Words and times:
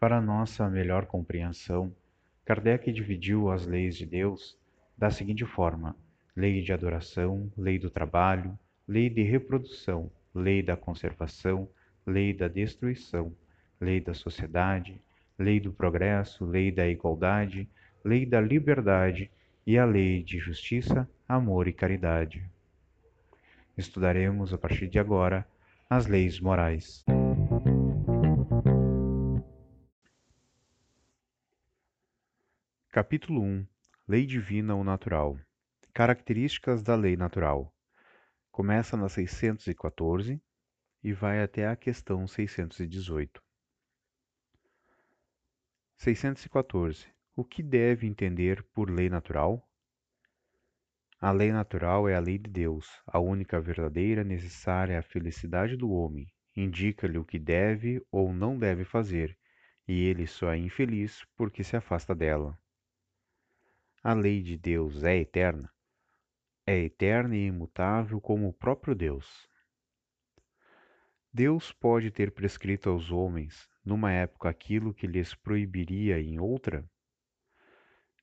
Para 0.00 0.18
nossa 0.18 0.66
melhor 0.70 1.04
compreensão, 1.04 1.94
Kardec 2.46 2.90
dividiu 2.90 3.50
as 3.50 3.66
leis 3.66 3.98
de 3.98 4.06
Deus 4.06 4.58
da 4.96 5.10
seguinte 5.10 5.44
forma: 5.44 5.94
lei 6.34 6.62
de 6.62 6.72
adoração, 6.72 7.52
lei 7.54 7.78
do 7.78 7.90
trabalho, 7.90 8.58
lei 8.88 9.10
de 9.10 9.22
reprodução, 9.22 10.10
lei 10.34 10.62
da 10.62 10.74
conservação, 10.74 11.68
lei 12.06 12.32
da 12.32 12.48
destruição, 12.48 13.36
lei 13.78 14.00
da 14.00 14.14
sociedade, 14.14 14.98
lei 15.38 15.60
do 15.60 15.70
progresso, 15.70 16.46
lei 16.46 16.72
da 16.72 16.88
igualdade, 16.88 17.68
lei 18.02 18.24
da 18.24 18.40
liberdade 18.40 19.30
e 19.66 19.76
a 19.76 19.84
lei 19.84 20.22
de 20.22 20.38
justiça, 20.38 21.06
amor 21.28 21.68
e 21.68 21.74
caridade. 21.74 22.42
Estudaremos 23.76 24.54
a 24.54 24.56
partir 24.56 24.88
de 24.88 24.98
agora 24.98 25.46
as 25.90 26.06
leis 26.06 26.40
morais. 26.40 27.04
Capítulo 32.92 33.40
1 33.40 33.64
Lei 34.08 34.26
Divina 34.26 34.74
ou 34.74 34.82
Natural 34.82 35.38
Características 35.94 36.82
da 36.82 36.96
Lei 36.96 37.16
Natural 37.16 37.72
Começa 38.50 38.96
na 38.96 39.08
614 39.08 40.42
e 41.00 41.12
vai 41.12 41.40
até 41.40 41.68
a 41.68 41.76
questão 41.76 42.26
618. 42.26 43.40
614. 45.98 47.06
O 47.36 47.44
que 47.44 47.62
deve 47.62 48.08
entender 48.08 48.60
por 48.72 48.90
lei 48.90 49.08
natural? 49.08 49.64
A 51.20 51.30
lei 51.30 51.52
natural 51.52 52.08
é 52.08 52.16
a 52.16 52.20
lei 52.20 52.38
de 52.38 52.50
Deus, 52.50 52.88
a 53.06 53.20
única 53.20 53.60
verdadeira 53.60 54.24
necessária 54.24 54.98
à 54.98 55.02
felicidade 55.02 55.76
do 55.76 55.92
homem. 55.92 56.26
Indica-lhe 56.56 57.18
o 57.18 57.24
que 57.24 57.38
deve 57.38 58.04
ou 58.10 58.32
não 58.32 58.58
deve 58.58 58.82
fazer, 58.82 59.38
e 59.86 60.06
ele 60.06 60.26
só 60.26 60.52
é 60.52 60.58
infeliz 60.58 61.24
porque 61.36 61.62
se 61.62 61.76
afasta 61.76 62.16
dela. 62.16 62.58
A 64.02 64.14
lei 64.14 64.42
de 64.42 64.56
Deus 64.56 65.04
é 65.04 65.14
eterna? 65.18 65.70
É 66.66 66.74
eterna 66.78 67.36
e 67.36 67.44
imutável 67.44 68.18
como 68.18 68.48
o 68.48 68.52
próprio 68.52 68.94
Deus. 68.94 69.46
Deus 71.30 71.70
pode 71.70 72.10
ter 72.10 72.32
prescrito 72.32 72.88
aos 72.88 73.12
homens, 73.12 73.68
numa 73.84 74.10
época, 74.10 74.48
aquilo 74.48 74.94
que 74.94 75.06
lhes 75.06 75.34
proibiria 75.34 76.18
em 76.18 76.40
outra? 76.40 76.82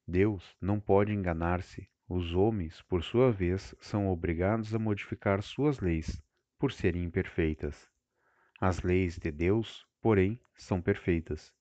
Deus 0.08 0.58
não 0.60 0.80
pode 0.80 1.14
enganar-se. 1.14 1.88
Os 2.10 2.34
homens, 2.34 2.82
por 2.82 3.04
sua 3.04 3.32
vez, 3.32 3.76
são 3.80 4.08
obrigados 4.08 4.74
a 4.74 4.80
modificar 4.80 5.44
suas 5.44 5.80
leis, 5.80 6.20
por 6.58 6.72
serem 6.72 7.04
imperfeitas. 7.04 7.88
As 8.60 8.82
leis 8.82 9.20
de 9.20 9.30
Deus, 9.30 9.86
porém, 10.02 10.40
são 10.56 10.82
perfeitas. 10.82 11.54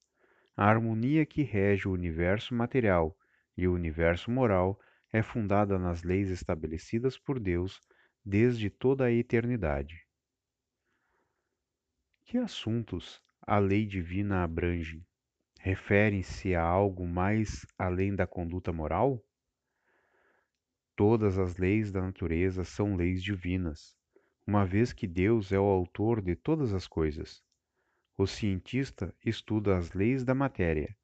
A 0.56 0.64
harmonia 0.64 1.27
que 1.27 1.42
rege 1.42 1.87
o 1.87 1.92
universo 1.92 2.55
material 2.55 3.14
e 3.57 3.67
o 3.67 3.73
universo 3.73 4.31
moral 4.31 4.79
é 5.12 5.23
fundada 5.23 5.79
nas 5.79 6.03
leis 6.03 6.31
estabelecidas 6.31 7.19
por 7.19 7.41
Deus 7.41 7.81
desde 8.25 8.69
toda 8.69 9.05
a 9.05 9.12
eternidade. 9.12 10.07
Que 12.25 12.39
assuntos 12.39 13.23
a 13.41 13.59
lei 13.59 13.87
divina 13.87 14.43
abrange? 14.43 15.07
Referem-se 15.61 16.55
a 16.55 16.62
algo 16.62 17.07
mais 17.07 17.65
além 17.79 18.15
da 18.15 18.27
conduta 18.27 18.73
moral? 18.73 19.25
Todas 20.97 21.39
as 21.39 21.57
leis 21.57 21.93
da 21.93 22.01
natureza 22.01 22.65
são 22.65 22.97
leis 22.97 23.23
divinas, 23.23 23.97
uma 24.47 24.65
vez 24.65 24.93
que 24.93 25.07
Deus 25.07 25.53
é 25.53 25.59
o 25.59 25.65
autor 25.65 26.21
de 26.21 26.34
todas 26.34 26.73
as 26.73 26.87
coisas. 26.87 27.43
O 28.17 28.27
cientista 28.27 29.15
estuda 29.25 29.77
as 29.77 29.93
leis 29.93 30.25
da 30.25 30.34
matéria, 30.34 30.97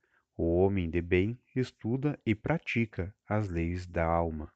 o 0.42 0.56
homem 0.56 0.90
de 0.90 1.00
bem 1.00 1.38
estuda 1.54 2.18
e 2.26 2.34
pratica 2.34 3.14
as 3.28 3.48
leis 3.48 3.86
da 3.86 4.04
alma. 4.04 4.52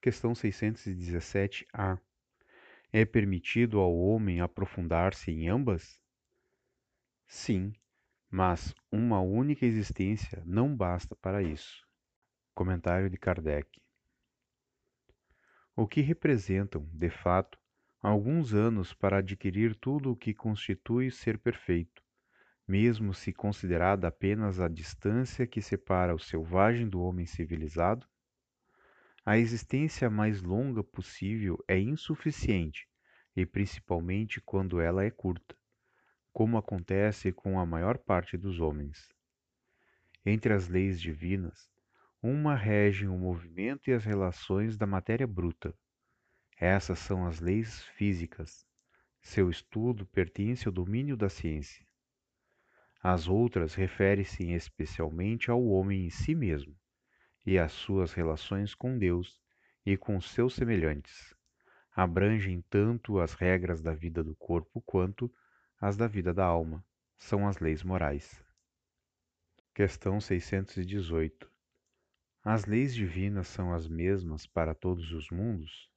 Questão 0.00 0.32
617-A. 0.32 1.98
É 2.92 3.04
permitido 3.04 3.80
ao 3.80 3.92
homem 3.92 4.40
aprofundar-se 4.40 5.32
em 5.32 5.48
ambas? 5.48 6.00
Sim, 7.26 7.72
mas 8.30 8.72
uma 8.92 9.20
única 9.20 9.66
existência 9.66 10.40
não 10.46 10.76
basta 10.76 11.16
para 11.16 11.42
isso. 11.42 11.84
Comentário 12.54 13.10
de 13.10 13.16
Kardec. 13.16 13.82
O 15.74 15.88
que 15.88 16.00
representam, 16.00 16.88
de 16.92 17.10
fato, 17.10 17.58
alguns 18.00 18.54
anos 18.54 18.94
para 18.94 19.18
adquirir 19.18 19.74
tudo 19.74 20.12
o 20.12 20.16
que 20.16 20.32
constitui 20.32 21.10
ser 21.10 21.38
perfeito, 21.38 22.03
mesmo 22.66 23.12
se 23.12 23.32
considerada 23.32 24.08
apenas 24.08 24.58
a 24.58 24.68
distância 24.68 25.46
que 25.46 25.60
separa 25.60 26.14
o 26.14 26.18
selvagem 26.18 26.88
do 26.88 27.00
homem 27.00 27.26
civilizado? 27.26 28.06
A 29.24 29.38
existência 29.38 30.10
mais 30.10 30.42
longa 30.42 30.82
possível 30.82 31.62
é 31.66 31.78
insuficiente, 31.78 32.88
e 33.36 33.44
principalmente 33.44 34.40
quando 34.40 34.80
ela 34.80 35.04
é 35.04 35.10
curta, 35.10 35.56
como 36.32 36.56
acontece 36.56 37.32
com 37.32 37.58
a 37.58 37.66
maior 37.66 37.98
parte 37.98 38.36
dos 38.36 38.60
homens. 38.60 39.08
Entre 40.24 40.52
as 40.52 40.68
leis 40.68 41.00
divinas, 41.00 41.70
uma 42.22 42.54
rege 42.54 43.06
o 43.06 43.18
movimento 43.18 43.90
e 43.90 43.92
as 43.92 44.04
relações 44.04 44.78
da 44.78 44.86
matéria 44.86 45.26
bruta. 45.26 45.74
Essas 46.56 46.98
são 46.98 47.26
as 47.26 47.40
leis 47.40 47.82
físicas. 47.96 48.66
Seu 49.20 49.50
estudo 49.50 50.06
pertence 50.06 50.66
ao 50.66 50.72
domínio 50.72 51.16
da 51.16 51.28
ciência. 51.28 51.84
As 53.06 53.28
outras 53.28 53.74
referem-se 53.74 54.50
especialmente 54.50 55.50
ao 55.50 55.62
homem 55.62 56.06
em 56.06 56.08
si 56.08 56.34
mesmo 56.34 56.74
e 57.44 57.58
às 57.58 57.70
suas 57.70 58.14
relações 58.14 58.74
com 58.74 58.96
Deus 58.96 59.42
e 59.84 59.94
com 59.94 60.18
seus 60.22 60.54
semelhantes. 60.54 61.34
Abrangem 61.94 62.64
tanto 62.70 63.20
as 63.20 63.34
regras 63.34 63.82
da 63.82 63.92
vida 63.92 64.24
do 64.24 64.34
corpo 64.34 64.80
quanto 64.80 65.30
as 65.78 65.98
da 65.98 66.06
vida 66.06 66.32
da 66.32 66.46
alma. 66.46 66.82
São 67.18 67.46
as 67.46 67.58
leis 67.58 67.82
morais. 67.82 68.42
Questão 69.74 70.18
618. 70.18 71.52
As 72.42 72.64
leis 72.64 72.94
divinas 72.94 73.48
são 73.48 73.74
as 73.74 73.86
mesmas 73.86 74.46
para 74.46 74.74
todos 74.74 75.12
os 75.12 75.28
mundos? 75.28 75.90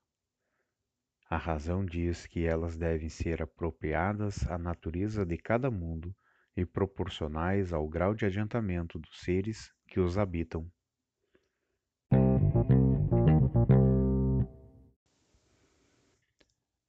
A 1.29 1.37
razão 1.37 1.85
diz 1.85 2.27
que 2.27 2.45
elas 2.45 2.75
devem 2.75 3.07
ser 3.07 3.41
apropriadas 3.41 4.45
à 4.51 4.57
natureza 4.57 5.25
de 5.25 5.37
cada 5.37 5.71
mundo 5.71 6.13
e 6.57 6.65
proporcionais 6.65 7.71
ao 7.71 7.87
grau 7.87 8.15
de 8.15 8.25
adiantamento 8.25 8.97
dos 8.97 9.21
seres 9.21 9.71
que 9.87 9.99
os 9.99 10.17
habitam. 10.17 10.69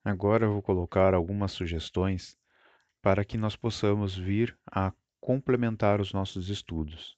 Agora 0.02 0.46
eu 0.46 0.54
vou 0.54 0.62
colocar 0.62 1.12
algumas 1.12 1.52
sugestões 1.52 2.38
para 3.02 3.26
que 3.26 3.36
nós 3.36 3.54
possamos 3.54 4.16
vir 4.16 4.58
a 4.66 4.90
complementar 5.20 6.00
os 6.00 6.14
nossos 6.14 6.48
estudos. 6.48 7.14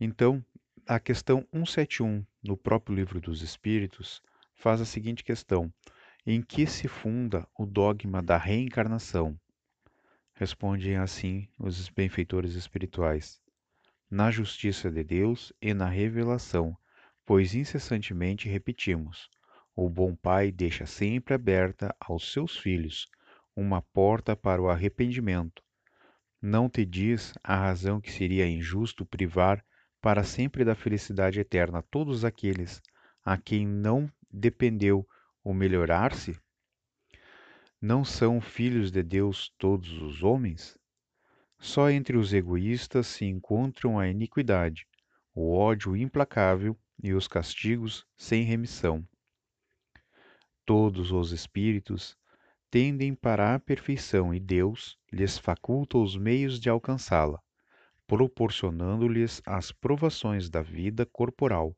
Então, 0.00 0.42
a 0.88 0.98
questão 0.98 1.46
171 1.52 2.24
no 2.42 2.56
próprio 2.56 2.96
Livro 2.96 3.20
dos 3.20 3.42
Espíritos 3.42 4.22
faz 4.54 4.80
a 4.80 4.86
seguinte 4.86 5.22
questão: 5.22 5.70
em 6.24 6.40
que 6.40 6.66
se 6.66 6.88
funda 6.88 7.46
o 7.58 7.66
dogma 7.66 8.22
da 8.22 8.38
reencarnação? 8.38 9.38
Respondem 10.38 10.96
assim 10.96 11.48
os 11.58 11.88
benfeitores 11.88 12.52
espirituais: 12.56 13.40
na 14.10 14.30
justiça 14.30 14.90
de 14.90 15.02
Deus 15.02 15.50
e 15.62 15.72
na 15.72 15.88
revelação, 15.88 16.76
pois 17.24 17.54
incessantemente 17.54 18.46
repetimos: 18.46 19.30
o 19.74 19.88
bom 19.88 20.14
Pai 20.14 20.52
deixa 20.52 20.84
sempre 20.84 21.32
aberta 21.32 21.96
aos 21.98 22.30
seus 22.30 22.54
filhos 22.54 23.06
uma 23.56 23.80
porta 23.80 24.36
para 24.36 24.60
o 24.60 24.68
arrependimento. 24.68 25.62
Não 26.42 26.68
te 26.68 26.84
diz 26.84 27.32
a 27.42 27.56
razão 27.56 27.98
que 27.98 28.12
seria 28.12 28.46
injusto 28.46 29.06
privar 29.06 29.64
para 30.02 30.22
sempre 30.22 30.66
da 30.66 30.74
felicidade 30.74 31.40
eterna 31.40 31.82
todos 31.90 32.26
aqueles 32.26 32.82
a 33.24 33.38
quem 33.38 33.66
não 33.66 34.12
dependeu 34.30 35.08
o 35.42 35.54
melhorar-se? 35.54 36.38
Não 37.80 38.06
são 38.06 38.40
filhos 38.40 38.90
de 38.90 39.02
Deus 39.02 39.52
todos 39.58 40.00
os 40.00 40.22
homens? 40.22 40.78
Só 41.58 41.90
entre 41.90 42.16
os 42.16 42.32
egoístas 42.32 43.06
se 43.06 43.26
encontram 43.26 43.98
a 43.98 44.08
iniquidade, 44.08 44.86
o 45.34 45.54
ódio 45.54 45.94
implacável 45.94 46.74
e 47.02 47.12
os 47.12 47.28
castigos 47.28 48.06
sem 48.16 48.44
remissão. 48.44 49.06
Todos 50.64 51.12
os 51.12 51.32
espíritos 51.32 52.16
tendem 52.70 53.14
para 53.14 53.54
a 53.54 53.60
perfeição 53.60 54.32
e 54.32 54.40
Deus 54.40 54.98
lhes 55.12 55.36
faculta 55.36 55.98
os 55.98 56.16
meios 56.16 56.58
de 56.58 56.70
alcançá-la, 56.70 57.42
proporcionando-lhes 58.06 59.42
as 59.44 59.70
provações 59.70 60.48
da 60.48 60.62
vida 60.62 61.04
corporal. 61.04 61.76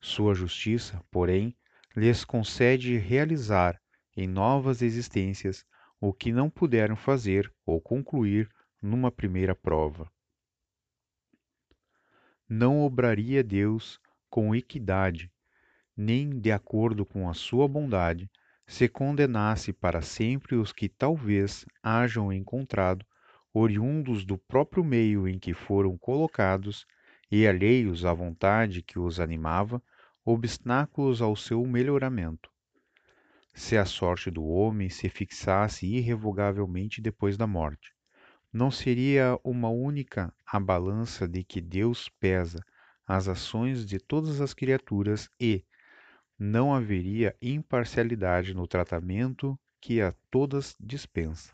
Sua 0.00 0.34
justiça, 0.34 1.04
porém, 1.10 1.54
lhes 1.94 2.24
concede 2.24 2.96
realizar 2.96 3.78
em 4.16 4.26
novas 4.26 4.82
existências 4.82 5.64
o 6.00 6.12
que 6.12 6.32
não 6.32 6.50
puderam 6.50 6.96
fazer 6.96 7.52
ou 7.64 7.80
concluir 7.80 8.50
numa 8.80 9.10
primeira 9.10 9.54
prova. 9.54 10.10
Não 12.48 12.82
obraria 12.82 13.42
Deus 13.42 13.98
com 14.28 14.54
equidade, 14.54 15.32
nem 15.96 16.38
de 16.38 16.52
acordo 16.52 17.06
com 17.06 17.28
a 17.28 17.34
sua 17.34 17.66
bondade, 17.66 18.30
se 18.66 18.88
condenasse 18.88 19.72
para 19.72 20.02
sempre 20.02 20.56
os 20.56 20.72
que 20.72 20.88
talvez 20.88 21.64
hajam 21.82 22.32
encontrado, 22.32 23.04
oriundos 23.52 24.24
do 24.24 24.36
próprio 24.36 24.82
meio 24.82 25.28
em 25.28 25.38
que 25.38 25.54
foram 25.54 25.96
colocados 25.96 26.86
e 27.30 27.46
alheios 27.46 28.04
à 28.04 28.12
vontade 28.12 28.82
que 28.82 28.98
os 28.98 29.20
animava, 29.20 29.82
obstáculos 30.24 31.22
ao 31.22 31.36
seu 31.36 31.64
melhoramento. 31.66 32.53
Se 33.56 33.76
a 33.76 33.84
sorte 33.84 34.32
do 34.32 34.44
homem 34.44 34.90
se 34.90 35.08
fixasse 35.08 35.86
irrevogavelmente 35.86 37.00
depois 37.00 37.36
da 37.36 37.46
morte, 37.46 37.94
não 38.52 38.68
seria 38.68 39.38
uma 39.44 39.68
única 39.68 40.34
a 40.44 40.58
balança 40.58 41.28
de 41.28 41.44
que 41.44 41.60
Deus 41.60 42.08
pesa 42.08 42.58
as 43.06 43.28
ações 43.28 43.86
de 43.86 44.00
todas 44.00 44.40
as 44.40 44.52
criaturas 44.52 45.30
e 45.38 45.64
não 46.36 46.74
haveria 46.74 47.36
imparcialidade 47.40 48.52
no 48.54 48.66
tratamento 48.66 49.58
que 49.80 50.00
a 50.00 50.12
todas 50.30 50.74
dispensa. 50.80 51.52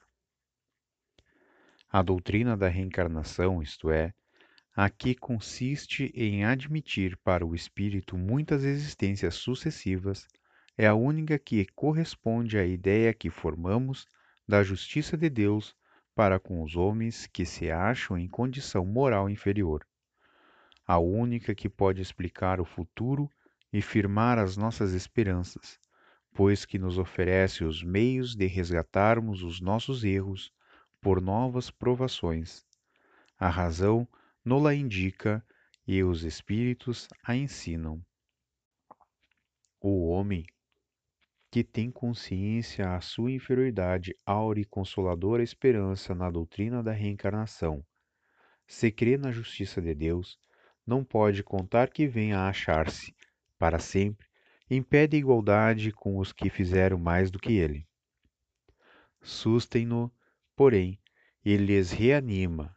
A 1.86 2.00
doutrina 2.02 2.56
da 2.56 2.68
reencarnação, 2.68 3.62
isto 3.62 3.90
é, 3.90 4.14
a 4.74 4.88
que 4.88 5.14
consiste 5.14 6.10
em 6.14 6.46
admitir 6.46 7.16
para 7.18 7.44
o 7.44 7.54
espírito 7.54 8.16
muitas 8.16 8.64
existências 8.64 9.34
sucessivas, 9.34 10.26
é 10.80 10.86
a 10.86 10.94
única 10.94 11.38
que 11.38 11.66
corresponde 11.74 12.56
à 12.56 12.64
ideia 12.64 13.12
que 13.12 13.28
formamos 13.28 14.08
da 14.48 14.62
justiça 14.62 15.14
de 15.14 15.28
Deus 15.28 15.76
para 16.14 16.40
com 16.40 16.62
os 16.62 16.74
homens 16.74 17.26
que 17.26 17.44
se 17.44 17.70
acham 17.70 18.16
em 18.16 18.26
condição 18.26 18.86
moral 18.86 19.28
inferior. 19.28 19.86
A 20.86 20.98
única 20.98 21.54
que 21.54 21.68
pode 21.68 22.00
explicar 22.00 22.62
o 22.62 22.64
futuro 22.64 23.30
e 23.70 23.82
firmar 23.82 24.38
as 24.38 24.56
nossas 24.56 24.94
esperanças, 24.94 25.78
pois 26.32 26.64
que 26.64 26.78
nos 26.78 26.96
oferece 26.96 27.62
os 27.62 27.82
meios 27.82 28.34
de 28.34 28.46
resgatarmos 28.46 29.42
os 29.42 29.60
nossos 29.60 30.02
erros 30.02 30.50
por 30.98 31.20
novas 31.20 31.70
provações. 31.70 32.64
A 33.38 33.50
razão 33.50 34.08
nos-la 34.42 34.74
indica 34.74 35.44
e 35.86 36.02
os 36.02 36.24
espíritos 36.24 37.06
a 37.22 37.36
ensinam. 37.36 38.02
O 39.78 40.08
homem 40.08 40.46
que 41.50 41.64
tem 41.64 41.90
consciência 41.90 42.94
a 42.94 43.00
sua 43.00 43.32
inferioridade 43.32 44.14
aure 44.24 44.64
consoladora 44.64 45.42
esperança 45.42 46.14
na 46.14 46.30
doutrina 46.30 46.82
da 46.82 46.92
reencarnação. 46.92 47.84
Se 48.66 48.92
crê 48.92 49.16
na 49.16 49.32
justiça 49.32 49.82
de 49.82 49.92
Deus, 49.94 50.38
não 50.86 51.04
pode 51.04 51.42
contar 51.42 51.90
que 51.90 52.06
venha 52.06 52.38
a 52.38 52.48
achar-se, 52.48 53.14
para 53.58 53.80
sempre, 53.80 54.28
em 54.70 54.80
pé 54.80 55.08
de 55.08 55.16
igualdade 55.16 55.90
com 55.90 56.18
os 56.18 56.32
que 56.32 56.48
fizeram 56.48 56.98
mais 56.98 57.30
do 57.30 57.38
que 57.40 57.54
ele. 57.54 57.84
Sustem-no, 59.20 60.12
porém, 60.54 60.98
e 61.44 61.56
lhes 61.56 61.90
reanima 61.90 62.76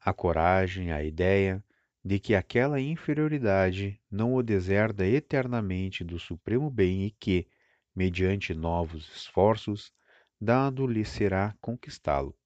a 0.00 0.12
coragem, 0.12 0.90
a 0.90 1.04
ideia 1.04 1.62
de 2.04 2.18
que 2.18 2.34
aquela 2.34 2.80
inferioridade 2.80 4.00
não 4.10 4.34
o 4.34 4.42
deserda 4.42 5.06
eternamente 5.06 6.02
do 6.02 6.18
supremo 6.18 6.68
bem 6.68 7.06
e 7.06 7.10
que, 7.12 7.46
mediante 7.94 8.52
novos 8.52 9.08
esforços, 9.14 9.92
dado-lhe 10.40 11.04
será 11.04 11.56
conquistá-lo. 11.60 12.36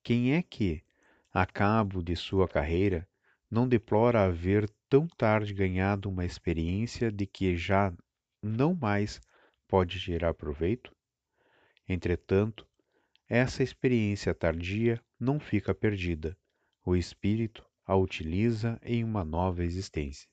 Quem 0.00 0.34
é 0.34 0.42
que, 0.42 0.84
a 1.32 1.44
cabo 1.44 2.02
de 2.02 2.14
sua 2.14 2.48
carreira, 2.48 3.08
não 3.50 3.68
deplora 3.68 4.22
haver 4.22 4.70
tão 4.88 5.08
tarde 5.08 5.52
ganhado 5.52 6.08
uma 6.08 6.24
experiência 6.24 7.10
de 7.10 7.26
que 7.26 7.56
já 7.56 7.92
não 8.40 8.74
mais 8.74 9.20
pode 9.66 9.98
tirar 9.98 10.34
proveito? 10.34 10.94
Entretanto, 11.88 12.64
essa 13.28 13.64
experiência 13.64 14.32
tardia 14.32 15.02
não 15.18 15.40
fica 15.40 15.74
perdida 15.74 16.36
o 16.86 16.94
espírito 16.94 17.66
a 17.84 17.96
utiliza 17.96 18.78
em 18.80 19.02
uma 19.02 19.24
nova 19.24 19.64
existência. 19.64 20.30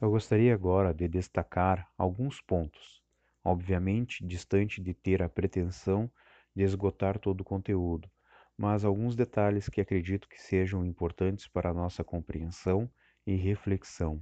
Eu 0.00 0.10
gostaria 0.10 0.52
agora 0.52 0.92
de 0.92 1.06
destacar 1.06 1.88
alguns 1.96 2.40
pontos, 2.40 3.00
obviamente 3.44 4.26
distante 4.26 4.82
de 4.82 4.92
ter 4.92 5.22
a 5.22 5.28
pretensão 5.28 6.10
de 6.52 6.64
esgotar 6.64 7.16
todo 7.16 7.42
o 7.42 7.44
conteúdo, 7.44 8.10
mas 8.58 8.84
alguns 8.84 9.14
detalhes 9.14 9.68
que 9.68 9.80
acredito 9.80 10.28
que 10.28 10.42
sejam 10.42 10.84
importantes 10.84 11.46
para 11.46 11.70
a 11.70 11.74
nossa 11.74 12.02
compreensão 12.02 12.90
e 13.24 13.36
reflexão. 13.36 14.20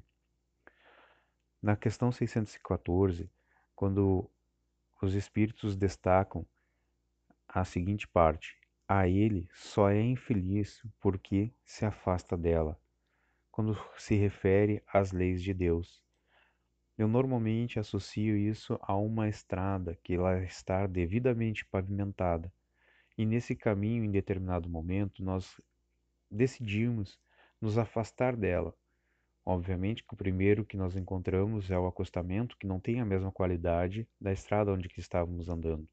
Na 1.60 1.74
questão 1.74 2.12
614, 2.12 3.28
quando 3.74 4.30
os 5.02 5.14
espíritos 5.14 5.74
destacam 5.74 6.46
a 7.48 7.64
seguinte 7.64 8.06
parte: 8.06 8.56
a 8.86 9.08
ele 9.08 9.48
só 9.52 9.90
é 9.90 10.00
infeliz 10.00 10.80
porque 11.00 11.52
se 11.64 11.84
afasta 11.84 12.36
dela, 12.36 12.80
quando 13.50 13.76
se 13.96 14.14
refere 14.14 14.80
às 14.86 15.10
leis 15.10 15.42
de 15.42 15.52
Deus. 15.52 16.00
Eu 16.96 17.08
normalmente 17.08 17.80
associo 17.80 18.36
isso 18.36 18.78
a 18.80 18.96
uma 18.96 19.28
estrada 19.28 19.98
que 20.04 20.16
lá 20.16 20.40
está 20.44 20.86
devidamente 20.86 21.64
pavimentada. 21.64 22.52
E 23.16 23.26
nesse 23.26 23.56
caminho, 23.56 24.04
em 24.04 24.10
determinado 24.12 24.68
momento, 24.68 25.24
nós 25.24 25.60
decidimos 26.30 27.18
nos 27.60 27.76
afastar 27.76 28.36
dela 28.36 28.72
Obviamente 29.50 30.04
que 30.04 30.12
o 30.12 30.16
primeiro 30.16 30.62
que 30.62 30.76
nós 30.76 30.94
encontramos 30.94 31.70
é 31.70 31.78
o 31.78 31.86
acostamento, 31.86 32.54
que 32.58 32.66
não 32.66 32.78
tem 32.78 33.00
a 33.00 33.04
mesma 33.06 33.32
qualidade 33.32 34.06
da 34.20 34.30
estrada 34.30 34.70
onde 34.70 34.90
estávamos 34.98 35.48
andando. 35.48 35.88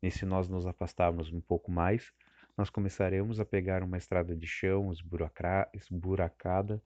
E 0.00 0.08
se 0.08 0.24
nós 0.24 0.48
nos 0.48 0.68
afastarmos 0.68 1.32
um 1.32 1.40
pouco 1.40 1.68
mais, 1.68 2.12
nós 2.56 2.70
começaremos 2.70 3.40
a 3.40 3.44
pegar 3.44 3.82
uma 3.82 3.98
estrada 3.98 4.36
de 4.36 4.46
chão 4.46 4.92
esburacada 4.92 6.80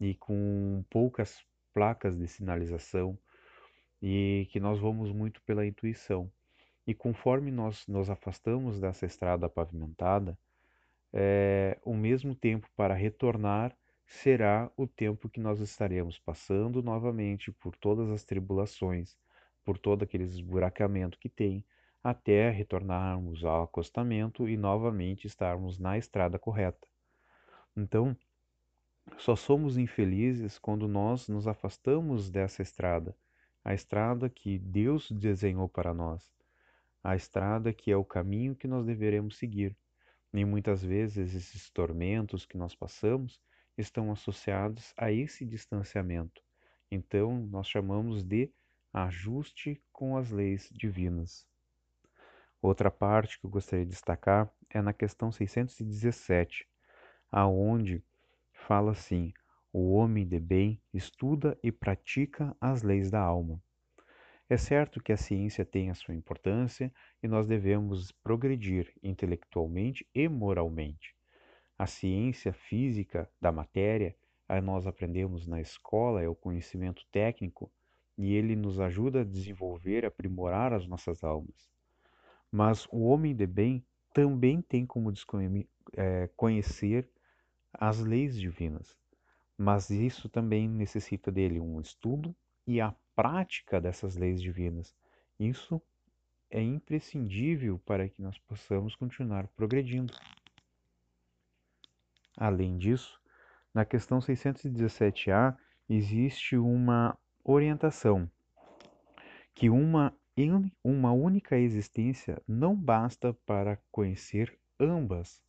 e 0.00 0.14
com 0.14 0.82
poucas 0.88 1.44
placas 1.74 2.16
de 2.16 2.26
sinalização 2.26 3.18
e 4.00 4.48
que 4.50 4.58
nós 4.58 4.78
vamos 4.78 5.12
muito 5.12 5.42
pela 5.42 5.66
intuição. 5.66 6.32
E 6.86 6.94
conforme 6.94 7.50
nós 7.50 7.86
nos 7.86 8.08
afastamos 8.08 8.80
dessa 8.80 9.04
estrada 9.04 9.46
pavimentada, 9.46 10.38
é, 11.12 11.76
o 11.84 11.94
mesmo 11.94 12.34
tempo 12.34 12.66
para 12.74 12.94
retornar 12.94 13.76
será 14.08 14.72
o 14.74 14.86
tempo 14.86 15.28
que 15.28 15.38
nós 15.38 15.60
estaremos 15.60 16.18
passando 16.18 16.82
novamente 16.82 17.52
por 17.52 17.76
todas 17.76 18.08
as 18.08 18.24
tribulações, 18.24 19.18
por 19.62 19.76
todo 19.76 20.02
aquele 20.02 20.24
esburacamento 20.24 21.18
que 21.18 21.28
tem, 21.28 21.62
até 22.02 22.48
retornarmos 22.48 23.44
ao 23.44 23.64
acostamento 23.64 24.48
e 24.48 24.56
novamente 24.56 25.26
estarmos 25.26 25.78
na 25.78 25.98
estrada 25.98 26.38
correta. 26.38 26.88
Então, 27.76 28.16
só 29.18 29.36
somos 29.36 29.76
infelizes 29.76 30.58
quando 30.58 30.88
nós 30.88 31.28
nos 31.28 31.46
afastamos 31.46 32.30
dessa 32.30 32.62
estrada, 32.62 33.14
a 33.62 33.74
estrada 33.74 34.30
que 34.30 34.58
Deus 34.58 35.10
desenhou 35.10 35.68
para 35.68 35.92
nós, 35.92 36.34
a 37.04 37.14
estrada 37.14 37.74
que 37.74 37.90
é 37.90 37.96
o 37.96 38.04
caminho 38.04 38.56
que 38.56 38.66
nós 38.66 38.86
deveremos 38.86 39.36
seguir. 39.36 39.76
E 40.32 40.44
muitas 40.44 40.82
vezes 40.82 41.34
esses 41.34 41.70
tormentos 41.70 42.46
que 42.46 42.56
nós 42.56 42.74
passamos 42.74 43.38
estão 43.78 44.10
associados 44.10 44.92
a 44.96 45.12
esse 45.12 45.46
distanciamento. 45.46 46.42
Então, 46.90 47.46
nós 47.50 47.68
chamamos 47.68 48.24
de 48.24 48.50
ajuste 48.92 49.80
com 49.92 50.16
as 50.16 50.30
leis 50.30 50.68
divinas. 50.72 51.46
Outra 52.60 52.90
parte 52.90 53.38
que 53.38 53.46
eu 53.46 53.50
gostaria 53.50 53.84
de 53.84 53.92
destacar 53.92 54.50
é 54.68 54.82
na 54.82 54.92
questão 54.92 55.30
617, 55.30 56.66
aonde 57.30 58.02
fala 58.52 58.92
assim: 58.92 59.32
o 59.72 59.92
homem 59.92 60.26
de 60.26 60.40
bem 60.40 60.80
estuda 60.92 61.56
e 61.62 61.70
pratica 61.70 62.56
as 62.60 62.82
leis 62.82 63.10
da 63.10 63.20
alma. 63.20 63.62
É 64.50 64.56
certo 64.56 65.02
que 65.02 65.12
a 65.12 65.16
ciência 65.16 65.64
tem 65.64 65.90
a 65.90 65.94
sua 65.94 66.14
importância 66.14 66.92
e 67.22 67.28
nós 67.28 67.46
devemos 67.46 68.10
progredir 68.10 68.90
intelectualmente 69.02 70.08
e 70.14 70.26
moralmente. 70.26 71.17
A 71.78 71.86
ciência 71.86 72.52
física 72.52 73.30
da 73.40 73.52
matéria, 73.52 74.16
nós 74.64 74.86
aprendemos 74.86 75.46
na 75.46 75.60
escola, 75.60 76.22
é 76.22 76.28
o 76.28 76.34
conhecimento 76.34 77.06
técnico 77.12 77.70
e 78.16 78.34
ele 78.34 78.56
nos 78.56 78.80
ajuda 78.80 79.20
a 79.20 79.24
desenvolver, 79.24 80.04
aprimorar 80.04 80.72
as 80.72 80.86
nossas 80.88 81.22
almas. 81.22 81.70
Mas 82.50 82.86
o 82.90 83.04
homem 83.04 83.34
de 83.34 83.46
bem 83.46 83.84
também 84.12 84.60
tem 84.60 84.84
como 84.84 85.12
é, 85.94 86.28
conhecer 86.34 87.08
as 87.72 88.00
leis 88.00 88.36
divinas, 88.40 88.96
mas 89.56 89.90
isso 89.90 90.28
também 90.28 90.68
necessita 90.68 91.30
dele 91.30 91.60
um 91.60 91.80
estudo 91.80 92.34
e 92.66 92.80
a 92.80 92.92
prática 93.14 93.80
dessas 93.80 94.16
leis 94.16 94.42
divinas. 94.42 94.94
Isso 95.38 95.80
é 96.50 96.60
imprescindível 96.60 97.78
para 97.78 98.08
que 98.08 98.22
nós 98.22 98.38
possamos 98.38 98.96
continuar 98.96 99.46
progredindo. 99.48 100.12
Além 102.38 102.78
disso, 102.78 103.20
na 103.74 103.84
questão 103.84 104.20
617A 104.20 105.56
existe 105.88 106.56
uma 106.56 107.18
orientação 107.42 108.30
que 109.54 109.68
uma, 109.68 110.14
uma 110.84 111.10
única 111.10 111.58
existência 111.58 112.40
não 112.46 112.76
basta 112.76 113.34
para 113.44 113.76
conhecer 113.90 114.56
ambas 114.78 115.42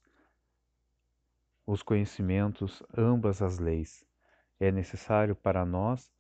os 1.68 1.84
conhecimentos, 1.84 2.82
ambas 2.98 3.44
as 3.44 3.60
leis. 3.60 4.04
É 4.60 4.72
necessário 4.72 5.36
para 5.36 5.64
nós 5.64 6.12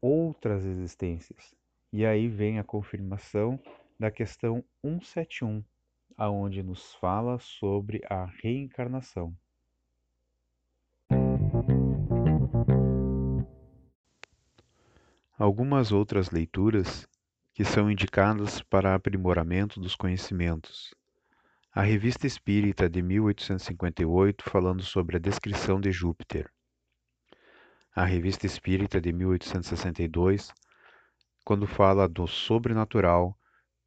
outras 0.00 0.64
existências. 0.64 1.54
E 1.92 2.04
aí 2.04 2.26
vem 2.26 2.58
a 2.58 2.64
confirmação 2.64 3.60
da 3.96 4.10
questão 4.10 4.64
171, 4.82 5.62
aonde 6.16 6.62
nos 6.64 6.92
fala 6.96 7.38
sobre 7.38 8.02
a 8.10 8.24
reencarnação. 8.24 9.32
Algumas 15.40 15.90
outras 15.90 16.30
leituras 16.30 17.08
que 17.54 17.64
são 17.64 17.90
indicadas 17.90 18.60
para 18.60 18.94
aprimoramento 18.94 19.80
dos 19.80 19.96
conhecimentos. 19.96 20.94
A 21.72 21.80
Revista 21.80 22.26
Espírita 22.26 22.90
de 22.90 23.00
1858 23.00 24.44
falando 24.44 24.82
sobre 24.82 25.16
a 25.16 25.18
descrição 25.18 25.80
de 25.80 25.90
Júpiter. 25.90 26.52
A 27.96 28.04
Revista 28.04 28.44
Espírita 28.44 29.00
de 29.00 29.14
1862 29.14 30.52
quando 31.42 31.66
fala 31.66 32.06
do 32.06 32.26
sobrenatural 32.26 33.34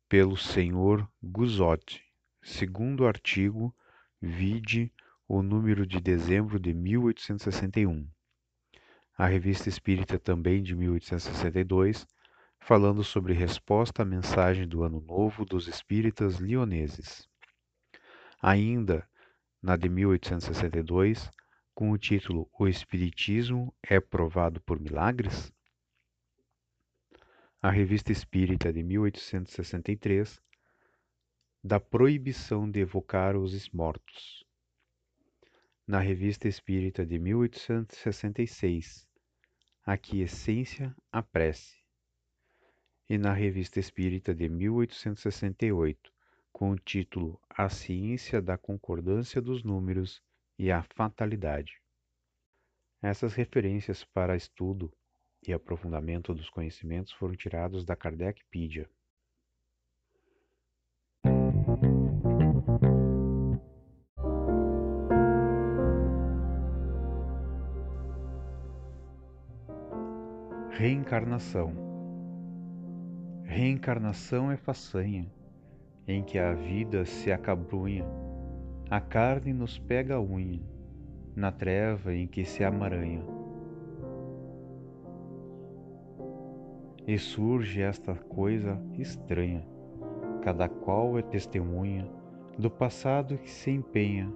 pelo 0.09 0.35
senhor 0.35 1.07
Guzotti, 1.21 2.03
segundo 2.41 3.05
artigo, 3.05 3.71
vide 4.19 4.91
o 5.27 5.43
número 5.43 5.85
de 5.85 5.99
dezembro 6.01 6.59
de 6.59 6.73
1861. 6.73 8.09
A 9.17 9.27
Revista 9.27 9.69
Espírita 9.69 10.17
também 10.17 10.61
de 10.63 10.75
1862, 10.75 12.07
falando 12.59 13.03
sobre 13.03 13.33
resposta 13.33 14.01
à 14.01 14.05
mensagem 14.05 14.67
do 14.67 14.83
Ano 14.83 15.01
Novo 15.01 15.45
dos 15.45 15.67
Espíritas 15.67 16.35
Lioneses. 16.35 17.27
Ainda 18.41 19.07
na 19.61 19.75
de 19.77 19.89
1862, 19.89 21.29
com 21.73 21.91
o 21.91 21.97
título 21.97 22.49
O 22.59 22.67
Espiritismo 22.67 23.73
é 23.81 23.99
provado 23.99 24.59
por 24.61 24.79
milagres? 24.79 25.53
a 27.63 27.69
Revista 27.69 28.11
Espírita 28.11 28.73
de 28.73 28.83
1863, 28.83 30.37
da 31.63 31.79
proibição 31.79 32.69
de 32.69 32.81
evocar 32.81 33.37
os 33.37 33.69
mortos. 33.69 34.43
Na 35.85 35.99
Revista 35.99 36.47
Espírita 36.47 37.05
de 37.05 37.19
1866, 37.19 39.05
a 39.85 39.97
quiescência 39.97 40.95
a 41.11 41.21
prece. 41.21 41.75
E 43.09 43.17
na 43.17 43.33
Revista 43.33 43.81
Espírita 43.81 44.33
de 44.33 44.47
1868, 44.47 46.09
com 46.53 46.71
o 46.71 46.79
título 46.79 47.37
A 47.49 47.67
Ciência 47.67 48.41
da 48.41 48.57
Concordância 48.57 49.41
dos 49.41 49.61
Números 49.61 50.23
e 50.57 50.71
a 50.71 50.81
Fatalidade. 50.83 51.81
Essas 53.01 53.33
referências 53.33 54.05
para 54.05 54.37
estudo 54.37 54.89
e 55.45 55.51
aprofundamento 55.51 56.33
dos 56.33 56.49
conhecimentos 56.49 57.11
foram 57.11 57.35
tirados 57.35 57.83
da 57.83 57.93
Kardecpedia. 57.93 58.89
Reencarnação 71.13 71.71
Reencarnação 73.43 74.51
é 74.51 74.57
façanha, 74.57 75.31
em 76.07 76.23
que 76.23 76.39
a 76.39 76.55
vida 76.55 77.05
se 77.05 77.31
acabrunha, 77.31 78.03
a 78.89 78.99
carne 78.99 79.53
nos 79.53 79.77
pega 79.77 80.15
a 80.15 80.19
unha, 80.19 80.59
na 81.35 81.51
treva 81.51 82.15
em 82.15 82.25
que 82.25 82.43
se 82.43 82.63
amaranha 82.63 83.23
e 87.05 87.15
surge 87.19 87.79
esta 87.79 88.15
coisa 88.15 88.81
estranha. 88.97 89.63
Cada 90.41 90.67
qual 90.67 91.19
é 91.19 91.21
testemunha 91.21 92.09
do 92.57 92.71
passado 92.71 93.37
que 93.37 93.51
se 93.51 93.69
empenha, 93.69 94.33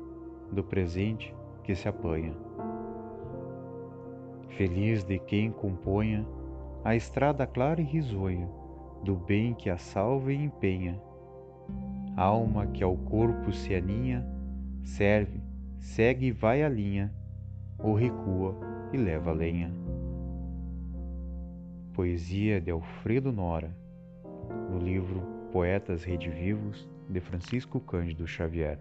do 0.52 0.64
presente 0.64 1.34
que 1.64 1.74
se 1.74 1.88
apanha. 1.88 2.36
Feliz 4.50 5.04
de 5.04 5.18
quem 5.18 5.52
componha 5.52 6.37
a 6.84 6.96
estrada 6.96 7.46
clara 7.46 7.82
e 7.82 7.84
risonha 7.84 8.48
do 9.04 9.16
bem 9.16 9.54
que 9.54 9.70
a 9.70 9.78
salva 9.78 10.34
e 10.34 10.36
empenha. 10.36 11.02
Alma 12.16 12.68
que 12.68 12.84
ao 12.84 12.96
corpo 12.98 13.52
se 13.52 13.76
aninha, 13.76 14.26
serve, 14.84 15.40
segue 15.80 16.28
e 16.28 16.32
vai 16.32 16.64
a 16.64 16.70
linha, 16.70 17.14
ou 17.78 17.94
recua 17.94 18.56
e 18.92 18.98
leva 18.98 19.32
a 19.32 19.34
lenha. 19.34 19.72
Poesia 21.94 22.60
de 22.60 22.72
Alfredo 22.72 23.32
Nora, 23.32 23.76
no 24.70 24.80
livro 24.80 25.22
Poetas 25.52 26.04
Redivivos, 26.04 26.88
de 27.10 27.20
Francisco 27.20 27.80
Cândido 27.80 28.28
Xavier. 28.28 28.80